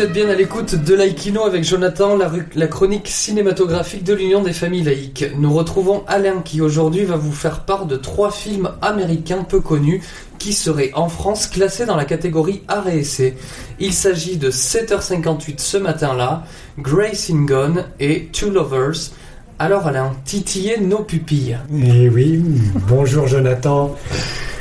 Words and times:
êtes 0.00 0.12
bien 0.12 0.28
à 0.28 0.34
l'écoute 0.34 0.74
de 0.74 0.94
Laïkino 0.94 1.44
avec 1.44 1.62
Jonathan, 1.62 2.16
la, 2.16 2.66
chronique 2.66 3.06
cinématographique 3.06 4.02
de 4.02 4.12
l'Union 4.12 4.42
des 4.42 4.52
familles 4.52 4.82
laïques. 4.82 5.26
Nous 5.38 5.52
retrouvons 5.52 6.02
Alain 6.08 6.42
qui 6.44 6.60
aujourd'hui 6.60 7.04
va 7.04 7.16
vous 7.16 7.32
faire 7.32 7.60
part 7.60 7.86
de 7.86 7.96
trois 7.96 8.32
films 8.32 8.70
américains 8.82 9.44
peu 9.44 9.60
connus 9.60 10.02
qui 10.40 10.52
seraient 10.52 10.90
en 10.94 11.08
France 11.08 11.46
classés 11.46 11.86
dans 11.86 11.94
la 11.94 12.04
catégorie 12.04 12.62
art 12.66 12.88
et 12.88 12.98
essai. 12.98 13.36
Il 13.78 13.92
s'agit 13.92 14.38
de 14.38 14.50
7h58 14.50 15.54
ce 15.58 15.76
matin-là, 15.76 16.42
Grace 16.78 17.30
in 17.30 17.44
Gone 17.44 17.84
et 18.00 18.26
Two 18.32 18.50
Lovers. 18.50 19.12
Alors 19.60 19.86
Alain, 19.86 20.14
titillez 20.24 20.78
nos 20.80 21.04
pupilles. 21.04 21.58
Eh 21.72 22.08
oui, 22.08 22.42
bonjour 22.88 23.28
Jonathan. 23.28 23.94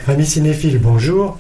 Amis 0.08 0.28
cinéphiles, 0.28 0.80
bonjour. 0.80 1.40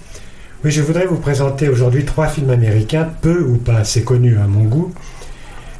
Oui, 0.63 0.71
je 0.71 0.81
voudrais 0.81 1.05
vous 1.05 1.17
présenter 1.17 1.67
aujourd'hui 1.67 2.05
trois 2.05 2.27
films 2.27 2.49
américains, 2.49 3.09
peu 3.21 3.41
ou 3.41 3.57
pas 3.57 3.79
assez 3.79 4.05
connus 4.05 4.37
à 4.37 4.47
mon 4.47 4.63
goût, 4.63 4.93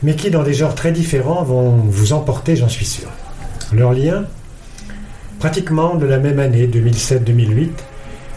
mais 0.02 0.14
qui, 0.14 0.30
dans 0.30 0.44
des 0.44 0.54
genres 0.54 0.76
très 0.76 0.92
différents, 0.92 1.42
vont 1.42 1.70
vous 1.72 2.12
emporter, 2.12 2.58
j'en 2.58 2.68
suis 2.68 2.86
sûr. 2.86 3.08
Leur 3.72 3.94
lien 3.94 4.26
Pratiquement 5.40 5.96
de 5.96 6.06
la 6.06 6.18
même 6.18 6.38
année, 6.38 6.68
2007-2008, 6.68 7.70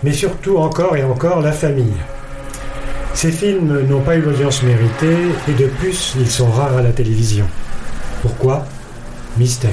mais 0.04 0.12
surtout 0.12 0.58
encore 0.58 0.96
et 0.96 1.02
encore 1.02 1.40
la 1.40 1.50
famille. 1.50 1.96
Ces 3.12 3.32
films 3.32 3.80
n'ont 3.88 4.02
pas 4.02 4.14
eu 4.16 4.20
l'audience 4.20 4.62
méritée 4.62 5.16
et 5.48 5.52
de 5.52 5.66
plus, 5.66 6.14
ils 6.16 6.30
sont 6.30 6.50
rares 6.50 6.76
à 6.76 6.82
la 6.82 6.92
télévision. 6.92 7.46
Pourquoi? 8.22 8.66
Mystère. 9.36 9.72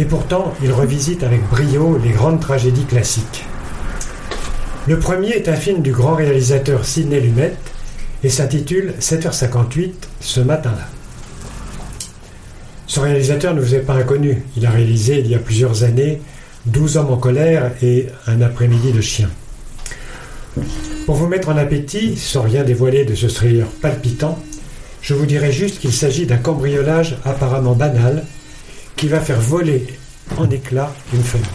Et 0.00 0.04
pourtant, 0.04 0.52
ils 0.64 0.72
revisitent 0.72 1.22
avec 1.22 1.48
brio 1.48 1.96
les 2.02 2.10
grandes 2.10 2.40
tragédies 2.40 2.86
classiques. 2.86 3.47
Le 4.86 4.98
premier 4.98 5.30
est 5.30 5.48
un 5.48 5.56
film 5.56 5.82
du 5.82 5.92
grand 5.92 6.14
réalisateur 6.14 6.84
Sidney 6.84 7.20
Lumet 7.20 7.52
et 8.24 8.30
s'intitule 8.30 8.94
7h58 9.00 9.92
ce 10.20 10.40
matin-là. 10.40 10.88
Ce 12.86 13.00
réalisateur 13.00 13.54
ne 13.54 13.60
vous 13.60 13.74
est 13.74 13.80
pas 13.80 13.94
inconnu. 13.94 14.42
Il 14.56 14.64
a 14.64 14.70
réalisé 14.70 15.18
il 15.18 15.26
y 15.26 15.34
a 15.34 15.38
plusieurs 15.38 15.84
années 15.84 16.20
12 16.66 16.96
hommes 16.96 17.10
en 17.10 17.16
colère 17.18 17.72
et 17.82 18.06
Un 18.26 18.40
après-midi 18.40 18.92
de 18.92 19.00
chien. 19.00 19.28
Pour 21.06 21.16
vous 21.16 21.26
mettre 21.26 21.50
en 21.50 21.56
appétit, 21.56 22.16
sans 22.16 22.42
rien 22.42 22.64
dévoiler 22.64 23.04
de 23.04 23.14
ce 23.14 23.26
thriller 23.26 23.66
palpitant, 23.66 24.38
je 25.02 25.14
vous 25.14 25.26
dirai 25.26 25.52
juste 25.52 25.80
qu'il 25.80 25.92
s'agit 25.92 26.26
d'un 26.26 26.38
cambriolage 26.38 27.16
apparemment 27.24 27.74
banal 27.74 28.24
qui 28.96 29.08
va 29.08 29.20
faire 29.20 29.40
voler 29.40 29.86
en 30.36 30.50
éclats 30.50 30.92
une 31.14 31.22
famille. 31.22 31.46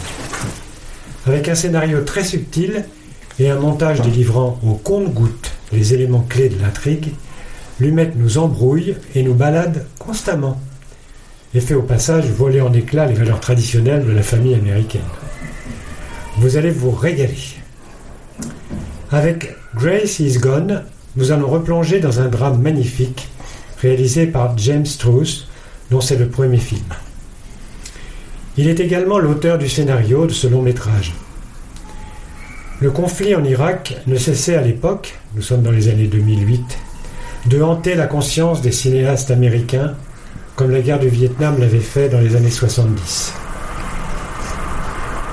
Avec 1.25 1.49
un 1.49 1.55
scénario 1.55 2.01
très 2.01 2.23
subtil 2.23 2.85
et 3.39 3.49
un 3.49 3.59
montage 3.59 4.01
délivrant 4.01 4.59
au 4.65 4.73
compte-goutte 4.73 5.51
les 5.71 5.93
éléments 5.93 6.25
clés 6.27 6.49
de 6.49 6.61
l'intrigue, 6.61 7.13
Lumet 7.79 8.13
nous 8.15 8.37
embrouille 8.37 8.95
et 9.15 9.23
nous 9.23 9.33
balade 9.33 9.85
constamment, 9.97 10.61
et 11.53 11.59
fait 11.59 11.73
au 11.73 11.81
passage 11.81 12.25
voler 12.25 12.61
en 12.61 12.73
éclats 12.73 13.07
les 13.07 13.15
valeurs 13.15 13.39
traditionnelles 13.39 14.05
de 14.05 14.11
la 14.11 14.23
famille 14.23 14.55
américaine. 14.55 15.01
Vous 16.37 16.57
allez 16.57 16.71
vous 16.71 16.91
régaler. 16.91 17.37
Avec 19.11 19.55
Grace 19.75 20.19
is 20.19 20.37
Gone, 20.37 20.83
nous 21.15 21.31
allons 21.31 21.47
replonger 21.47 21.99
dans 21.99 22.19
un 22.19 22.27
drame 22.27 22.61
magnifique 22.61 23.27
réalisé 23.79 24.27
par 24.27 24.57
James 24.57 24.85
Struss, 24.85 25.47
dont 25.91 26.01
c'est 26.01 26.15
le 26.15 26.27
premier 26.27 26.57
film. 26.57 26.85
Il 28.57 28.67
est 28.67 28.79
également 28.79 29.19
l'auteur 29.19 29.57
du 29.57 29.67
scénario 29.67 30.25
de 30.25 30.31
ce 30.31 30.47
long 30.47 30.61
métrage. 30.61 31.13
Le 32.83 32.91
conflit 32.91 33.33
en 33.33 33.45
Irak 33.45 33.95
ne 34.07 34.17
cessait 34.17 34.57
à 34.57 34.61
l'époque, 34.61 35.17
nous 35.35 35.41
sommes 35.41 35.61
dans 35.61 35.71
les 35.71 35.87
années 35.87 36.07
2008, 36.07 36.77
de 37.45 37.61
hanter 37.61 37.95
la 37.95 38.07
conscience 38.07 38.61
des 38.61 38.73
cinéastes 38.73 39.31
américains, 39.31 39.93
comme 40.57 40.69
la 40.69 40.81
guerre 40.81 40.99
du 40.99 41.07
Vietnam 41.07 41.55
l'avait 41.59 41.79
fait 41.79 42.09
dans 42.09 42.19
les 42.19 42.35
années 42.35 42.49
70. 42.49 43.35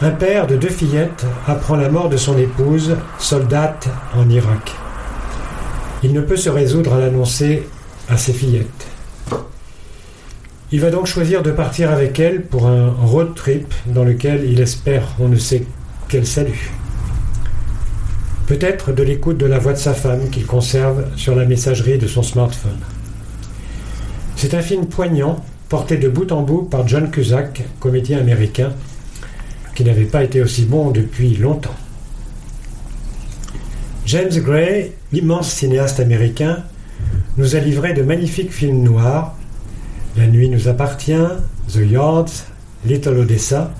Un 0.00 0.10
père 0.12 0.46
de 0.46 0.54
deux 0.54 0.68
fillettes 0.68 1.26
apprend 1.48 1.74
la 1.74 1.88
mort 1.88 2.08
de 2.08 2.16
son 2.16 2.38
épouse, 2.38 2.96
soldate 3.18 3.88
en 4.14 4.30
Irak. 4.30 4.70
Il 6.04 6.12
ne 6.12 6.20
peut 6.20 6.36
se 6.36 6.50
résoudre 6.50 6.94
à 6.94 7.00
l'annoncer 7.00 7.66
à 8.08 8.16
ses 8.16 8.32
fillettes. 8.32 8.86
Il 10.70 10.80
va 10.80 10.92
donc 10.92 11.06
choisir 11.06 11.42
de 11.42 11.50
partir 11.50 11.90
avec 11.90 12.20
elle 12.20 12.42
pour 12.44 12.68
un 12.68 12.90
road 12.90 13.34
trip 13.34 13.74
dans 13.86 14.04
lequel 14.04 14.48
il 14.48 14.60
espère 14.60 15.16
on 15.18 15.26
ne 15.26 15.36
sait 15.36 15.64
quel 16.08 16.24
salut. 16.24 16.70
Peut-être 18.50 18.92
de 18.92 19.04
l'écoute 19.04 19.38
de 19.38 19.46
la 19.46 19.60
voix 19.60 19.74
de 19.74 19.78
sa 19.78 19.94
femme 19.94 20.28
qu'il 20.28 20.44
conserve 20.44 21.04
sur 21.16 21.36
la 21.36 21.44
messagerie 21.44 21.98
de 21.98 22.08
son 22.08 22.24
smartphone. 22.24 22.80
C'est 24.34 24.54
un 24.54 24.60
film 24.60 24.86
poignant, 24.86 25.44
porté 25.68 25.98
de 25.98 26.08
bout 26.08 26.32
en 26.32 26.42
bout 26.42 26.62
par 26.62 26.88
John 26.88 27.12
Cusack, 27.12 27.62
comédien 27.78 28.18
américain, 28.18 28.72
qui 29.76 29.84
n'avait 29.84 30.04
pas 30.04 30.24
été 30.24 30.42
aussi 30.42 30.64
bon 30.64 30.90
depuis 30.90 31.36
longtemps. 31.36 31.76
James 34.04 34.36
Gray, 34.38 34.94
l'immense 35.12 35.52
cinéaste 35.52 36.00
américain, 36.00 36.64
nous 37.36 37.54
a 37.54 37.60
livré 37.60 37.92
de 37.92 38.02
magnifiques 38.02 38.52
films 38.52 38.82
noirs 38.82 39.36
La 40.16 40.26
nuit 40.26 40.48
nous 40.48 40.66
appartient, 40.66 41.28
The 41.72 41.88
Yards, 41.88 42.46
Little 42.84 43.16
Odessa, 43.16 43.72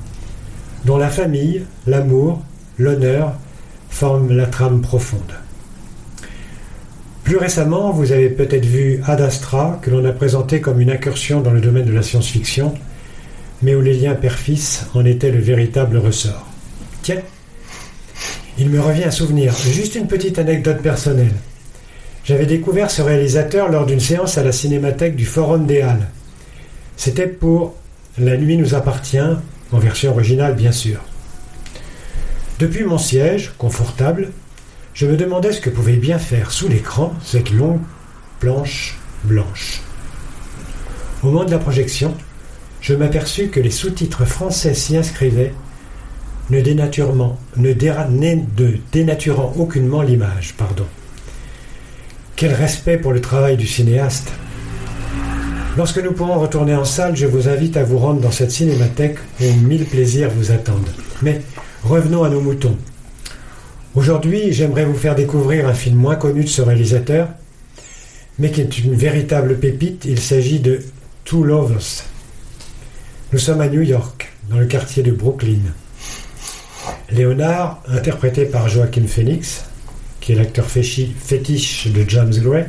dont 0.85 0.97
la 0.97 1.11
famille, 1.11 1.65
l'amour, 1.89 2.41
l'honneur 2.79 3.35
forme 3.91 4.35
la 4.35 4.47
trame 4.47 4.81
profonde. 4.81 5.35
Plus 7.25 7.37
récemment, 7.37 7.93
vous 7.93 8.13
avez 8.13 8.31
peut-être 8.31 8.65
vu 8.65 9.01
Ad 9.07 9.21
Astra, 9.21 9.79
que 9.83 9.91
l'on 9.91 10.05
a 10.05 10.13
présenté 10.13 10.61
comme 10.61 10.81
une 10.81 10.91
incursion 10.91 11.41
dans 11.41 11.53
le 11.53 11.61
domaine 11.61 11.85
de 11.85 11.93
la 11.93 12.03
science-fiction, 12.03 12.75
mais 13.63 13.75
où 13.75 13.83
les 13.83 13.95
liens 13.95 14.15
père-fils 14.15 14.87
en 14.95 15.05
étaient 15.05 15.31
le 15.31 15.39
véritable 15.39 15.99
ressort. 15.99 16.47
Tiens, 17.03 17.21
il 18.59 18.69
me 18.71 18.81
revient 18.81 19.05
un 19.05 19.11
souvenir, 19.11 19.55
juste 19.55 19.95
une 19.95 20.07
petite 20.07 20.39
anecdote 20.39 20.83
personnelle. 20.83 21.35
J'avais 22.25 22.47
découvert 22.47 22.91
ce 22.91 23.03
réalisateur 23.03 23.69
lors 23.69 23.87
d'une 23.87 24.01
séance 24.01 24.39
à 24.39 24.43
la 24.43 24.53
cinémathèque 24.53 25.17
du 25.17 25.25
Forum 25.25 25.67
des 25.67 25.83
Halles. 25.83 26.09
C'était 26.97 27.27
pour 27.27 27.75
La 28.19 28.37
nuit 28.37 28.57
nous 28.57 28.75
appartient, 28.75 29.19
en 29.73 29.79
version 29.79 30.11
originale 30.11 30.55
bien 30.55 30.73
sûr. 30.73 31.01
Depuis 32.61 32.85
mon 32.85 32.99
siège, 32.99 33.55
confortable, 33.57 34.29
je 34.93 35.07
me 35.07 35.17
demandais 35.17 35.53
ce 35.53 35.63
que 35.63 35.71
pouvait 35.71 35.97
bien 35.97 36.19
faire 36.19 36.51
sous 36.51 36.69
l'écran 36.69 37.15
cette 37.25 37.51
longue 37.51 37.81
planche 38.39 38.99
blanche. 39.25 39.81
Au 41.23 41.29
moment 41.29 41.45
de 41.45 41.51
la 41.51 41.59
projection, 41.59 42.15
je 42.83 42.93
m'aperçus 42.93 43.49
que 43.49 43.61
les 43.61 43.71
sous-titres 43.71 44.27
français 44.27 44.75
s'y 44.75 44.95
inscrivaient, 44.99 45.55
ne, 46.51 46.61
dénaturant, 46.61 47.39
ne 47.57 47.73
dénaturant 48.93 49.55
aucunement 49.57 50.03
l'image. 50.03 50.53
Pardon. 50.59 50.85
Quel 52.37 52.53
respect 52.53 52.99
pour 52.99 53.13
le 53.13 53.23
travail 53.23 53.57
du 53.57 53.67
cinéaste. 53.67 54.31
Lorsque 55.79 56.03
nous 56.03 56.13
pourrons 56.13 56.39
retourner 56.39 56.75
en 56.75 56.85
salle, 56.85 57.17
je 57.17 57.27
vous 57.27 57.49
invite 57.49 57.79
à 57.79 57.85
vous 57.85 57.97
rendre 57.97 58.21
dans 58.21 58.31
cette 58.31 58.51
cinémathèque 58.51 59.17
où 59.41 59.51
mille 59.63 59.87
plaisirs 59.87 60.29
vous 60.29 60.51
attendent. 60.51 60.93
Mais 61.23 61.41
Revenons 61.85 62.25
à 62.25 62.29
nos 62.29 62.43
moutons. 62.43 62.77
Aujourd'hui, 63.95 64.53
j'aimerais 64.53 64.85
vous 64.85 64.95
faire 64.95 65.15
découvrir 65.15 65.67
un 65.67 65.73
film 65.73 65.97
moins 65.97 66.15
connu 66.15 66.45
de 66.45 66.49
ce 66.49 66.61
réalisateur, 66.61 67.29
mais 68.39 68.51
qui 68.51 68.61
est 68.61 68.79
une 68.81 68.95
véritable 68.95 69.59
pépite. 69.59 70.05
Il 70.05 70.21
s'agit 70.21 70.61
de 70.61 70.81
Two 71.25 71.43
Lovers. 71.43 72.05
Nous 73.33 73.39
sommes 73.39 73.63
à 73.63 73.69
New 73.69 73.81
York, 73.81 74.31
dans 74.51 74.59
le 74.59 74.67
quartier 74.67 75.03
de 75.03 75.11
Brooklyn. 75.11 75.63
Léonard, 77.11 77.83
interprété 77.89 78.45
par 78.45 78.69
Joaquin 78.69 79.07
Phoenix, 79.07 79.65
qui 80.21 80.33
est 80.33 80.37
l'acteur 80.37 80.67
fétiche 80.67 81.89
de 81.89 82.05
James 82.07 82.35
Gray, 82.43 82.67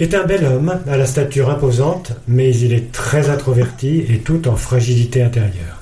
est 0.00 0.14
un 0.14 0.24
bel 0.24 0.44
homme 0.44 0.80
à 0.88 0.96
la 0.96 1.06
stature 1.06 1.50
imposante, 1.50 2.12
mais 2.26 2.54
il 2.56 2.72
est 2.72 2.90
très 2.90 3.30
introverti 3.30 4.04
et 4.08 4.18
tout 4.18 4.48
en 4.48 4.56
fragilité 4.56 5.22
intérieure. 5.22 5.79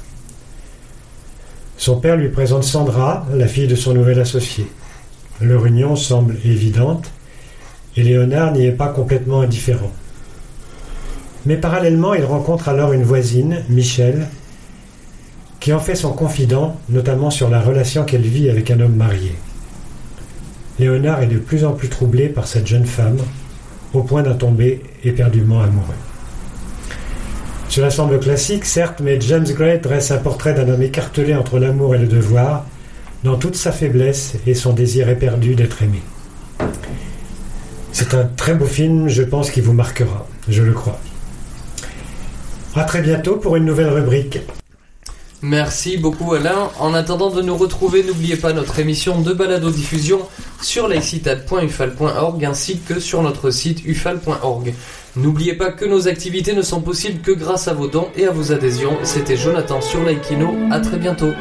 Son 1.78 2.00
père 2.00 2.16
lui 2.16 2.28
présente 2.28 2.64
Sandra, 2.64 3.24
la 3.32 3.46
fille 3.46 3.68
de 3.68 3.76
son 3.76 3.94
nouvel 3.94 4.18
associé. 4.18 4.66
Leur 5.40 5.64
union 5.64 5.94
semble 5.94 6.34
évidente 6.44 7.08
et 7.96 8.02
Léonard 8.02 8.52
n'y 8.52 8.66
est 8.66 8.72
pas 8.72 8.88
complètement 8.88 9.42
indifférent. 9.42 9.92
Mais 11.46 11.56
parallèlement, 11.56 12.14
il 12.14 12.24
rencontre 12.24 12.68
alors 12.68 12.92
une 12.92 13.04
voisine, 13.04 13.62
Michel, 13.68 14.26
qui 15.60 15.72
en 15.72 15.78
fait 15.78 15.94
son 15.94 16.12
confident, 16.12 16.76
notamment 16.88 17.30
sur 17.30 17.48
la 17.48 17.60
relation 17.60 18.04
qu'elle 18.04 18.22
vit 18.22 18.50
avec 18.50 18.72
un 18.72 18.80
homme 18.80 18.96
marié. 18.96 19.36
Léonard 20.80 21.22
est 21.22 21.28
de 21.28 21.38
plus 21.38 21.64
en 21.64 21.74
plus 21.74 21.88
troublé 21.88 22.28
par 22.28 22.48
cette 22.48 22.66
jeune 22.66 22.86
femme, 22.86 23.18
au 23.94 24.02
point 24.02 24.24
d'en 24.24 24.34
tomber 24.34 24.82
éperdument 25.04 25.60
amoureux. 25.60 25.94
Cela 27.68 27.90
semble 27.90 28.18
classique, 28.18 28.64
certes, 28.64 29.00
mais 29.00 29.20
James 29.20 29.44
Gray 29.44 29.78
dresse 29.78 30.10
un 30.10 30.18
portrait 30.18 30.54
d'un 30.54 30.68
homme 30.68 30.82
écartelé 30.82 31.34
entre 31.34 31.58
l'amour 31.58 31.94
et 31.94 31.98
le 31.98 32.06
devoir, 32.06 32.64
dans 33.24 33.36
toute 33.36 33.56
sa 33.56 33.72
faiblesse 33.72 34.34
et 34.46 34.54
son 34.54 34.72
désir 34.72 35.08
éperdu 35.08 35.54
d'être 35.54 35.82
aimé. 35.82 36.02
C'est 37.92 38.14
un 38.14 38.24
très 38.24 38.54
beau 38.54 38.64
film, 38.64 39.08
je 39.08 39.22
pense 39.22 39.50
qu'il 39.50 39.64
vous 39.64 39.74
marquera, 39.74 40.26
je 40.48 40.62
le 40.62 40.72
crois. 40.72 40.98
À 42.74 42.84
très 42.84 43.02
bientôt 43.02 43.36
pour 43.36 43.56
une 43.56 43.64
nouvelle 43.64 43.88
rubrique. 43.88 44.38
Merci 45.42 45.96
beaucoup 45.98 46.34
Alain. 46.34 46.70
En 46.80 46.94
attendant 46.94 47.30
de 47.30 47.42
nous 47.42 47.56
retrouver, 47.56 48.02
n'oubliez 48.02 48.36
pas 48.36 48.52
notre 48.52 48.80
émission 48.80 49.20
de 49.20 49.32
balado 49.32 49.70
diffusion 49.70 50.20
sur 50.60 50.88
laïcitad.ufal.org 50.88 52.44
ainsi 52.44 52.80
que 52.80 52.98
sur 52.98 53.22
notre 53.22 53.50
site 53.50 53.84
ufal.org. 53.84 54.74
N'oubliez 55.16 55.54
pas 55.54 55.70
que 55.70 55.84
nos 55.84 56.08
activités 56.08 56.54
ne 56.54 56.62
sont 56.62 56.80
possibles 56.80 57.20
que 57.22 57.32
grâce 57.32 57.68
à 57.68 57.74
vos 57.74 57.86
dons 57.88 58.08
et 58.16 58.26
à 58.26 58.32
vos 58.32 58.52
adhésions. 58.52 58.96
C'était 59.04 59.36
Jonathan 59.36 59.80
sur 59.80 60.02
Laikino. 60.02 60.54
À 60.70 60.80
très 60.80 60.98
bientôt. 60.98 61.32